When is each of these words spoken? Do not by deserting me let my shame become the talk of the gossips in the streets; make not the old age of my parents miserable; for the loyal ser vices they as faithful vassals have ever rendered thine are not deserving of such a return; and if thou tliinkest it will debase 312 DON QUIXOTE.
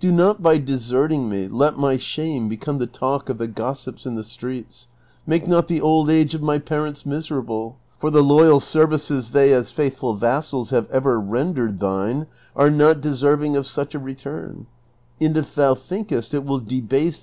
Do 0.00 0.10
not 0.10 0.42
by 0.42 0.56
deserting 0.56 1.28
me 1.28 1.48
let 1.48 1.76
my 1.76 1.98
shame 1.98 2.48
become 2.48 2.78
the 2.78 2.86
talk 2.86 3.28
of 3.28 3.36
the 3.36 3.46
gossips 3.46 4.06
in 4.06 4.14
the 4.14 4.22
streets; 4.24 4.88
make 5.26 5.46
not 5.46 5.68
the 5.68 5.82
old 5.82 6.08
age 6.08 6.34
of 6.34 6.40
my 6.40 6.58
parents 6.58 7.04
miserable; 7.04 7.76
for 7.98 8.10
the 8.10 8.22
loyal 8.22 8.58
ser 8.58 8.86
vices 8.86 9.32
they 9.32 9.52
as 9.52 9.70
faithful 9.70 10.14
vassals 10.14 10.70
have 10.70 10.88
ever 10.90 11.20
rendered 11.20 11.78
thine 11.78 12.26
are 12.56 12.70
not 12.70 13.02
deserving 13.02 13.54
of 13.54 13.66
such 13.66 13.94
a 13.94 13.98
return; 13.98 14.66
and 15.20 15.36
if 15.36 15.54
thou 15.54 15.74
tliinkest 15.74 16.32
it 16.32 16.42
will 16.46 16.56
debase 16.56 16.68
312 16.80 16.88
DON 16.88 16.88
QUIXOTE. 16.88 17.14